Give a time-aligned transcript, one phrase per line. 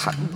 [0.00, 0.30] Solar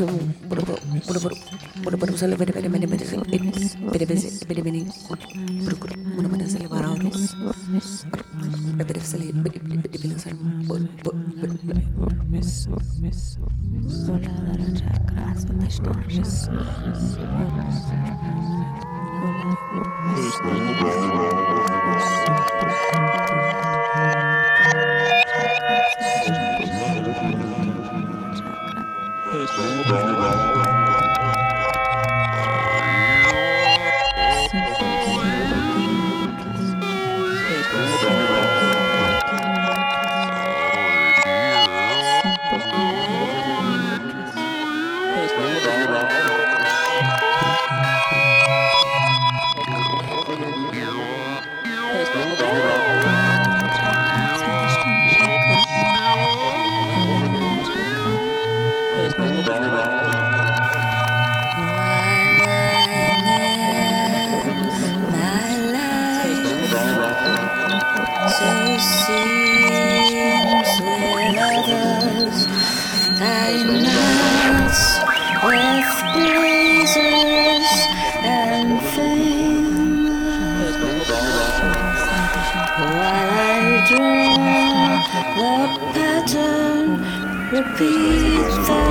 [87.55, 88.84] repeat the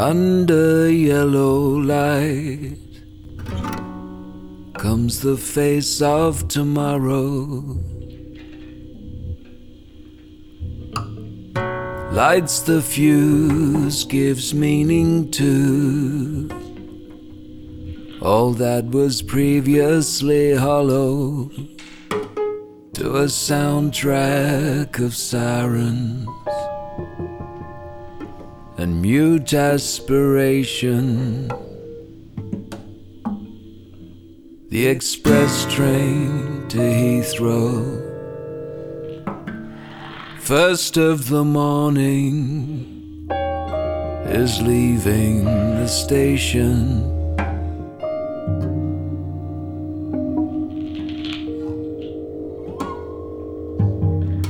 [0.00, 2.78] Under yellow light
[4.78, 7.78] comes the face of tomorrow.
[12.12, 16.48] Lights the fuse, gives meaning to
[18.22, 21.50] all that was previously hollow.
[22.94, 26.29] To a soundtrack of sirens
[28.80, 31.48] and mute aspiration.
[34.70, 38.00] The express train to Heathrow.
[40.38, 43.28] First of the morning
[44.24, 47.04] is leaving the station.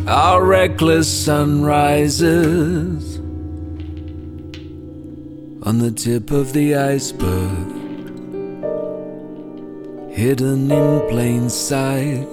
[0.06, 3.09] Our reckless sunrises
[5.62, 7.68] on the tip of the iceberg,
[10.10, 12.26] hidden in plain sight.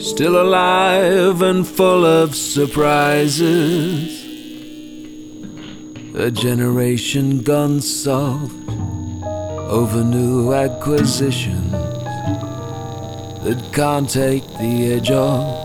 [0.00, 4.18] Still alive and full of surprises.
[6.14, 11.72] A generation gone soft over new acquisitions
[13.42, 15.59] that can't take the edge off.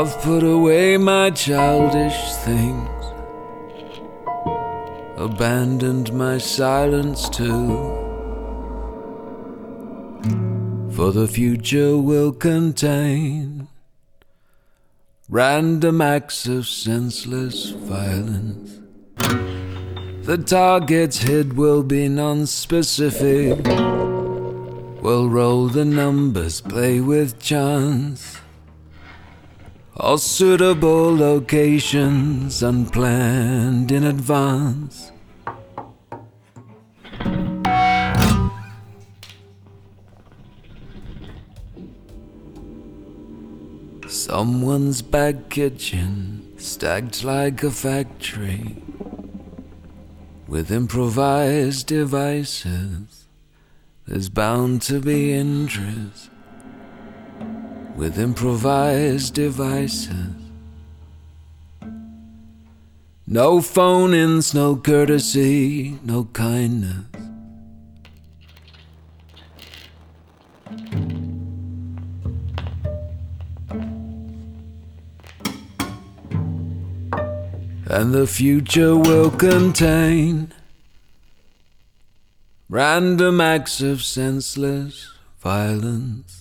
[0.00, 3.04] I've put away my childish things,
[5.18, 7.68] abandoned my silence too.
[10.90, 13.68] For the future will contain
[15.28, 18.80] random acts of senseless violence.
[20.24, 23.66] The targets hit will be non-specific.
[25.02, 28.38] We'll roll the numbers, play with chance.
[30.02, 35.12] All suitable locations unplanned in advance.
[44.08, 48.82] Someone's back kitchen stacked like a factory
[50.48, 53.26] with improvised devices.
[54.06, 56.29] There's bound to be interest
[58.00, 60.34] with improvised devices.
[63.26, 67.04] No phone ins, no courtesy, no kindness.
[77.84, 80.54] And the future will contain
[82.70, 86.39] random acts of senseless violence.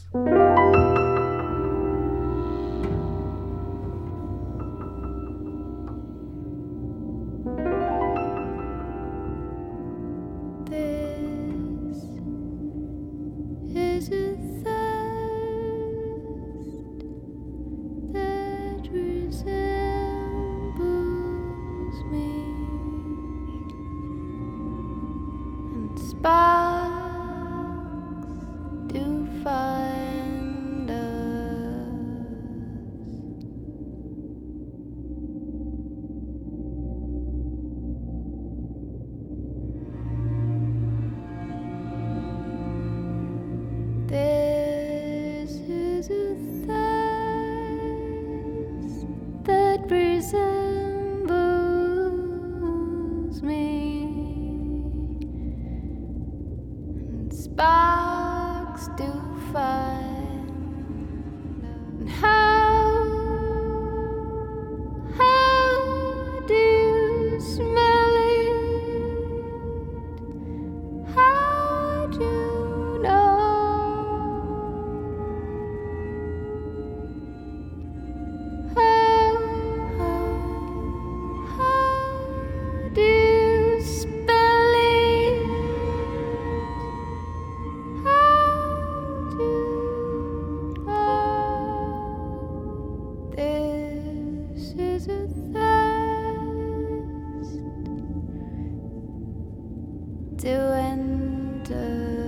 [100.40, 102.19] to end up.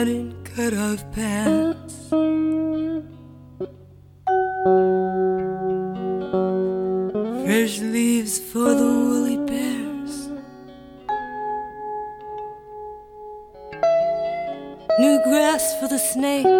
[0.00, 3.04] Cut off pants, passed.
[7.44, 10.28] Fresh leaves for the woolly bears.
[14.98, 16.59] New grass for the snake.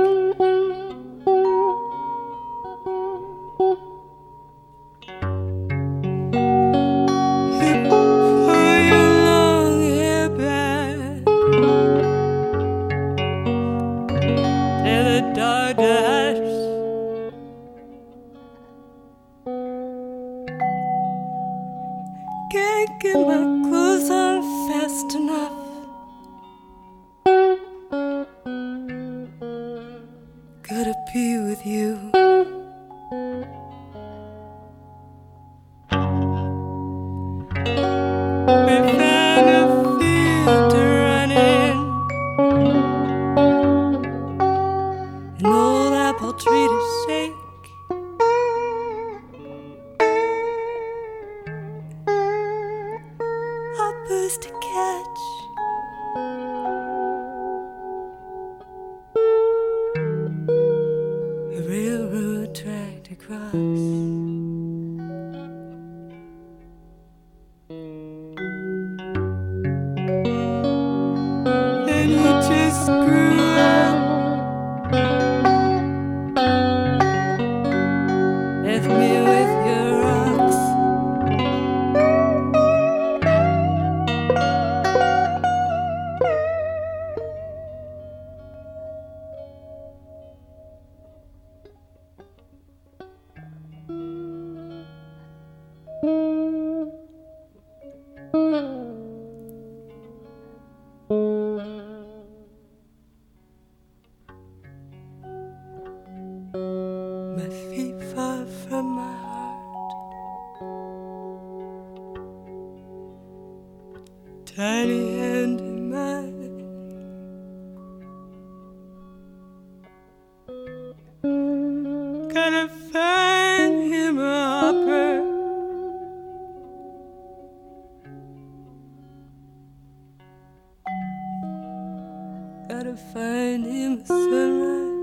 [132.71, 135.00] Gotta find him a sunrise.